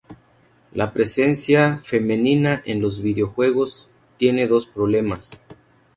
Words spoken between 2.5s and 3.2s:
en los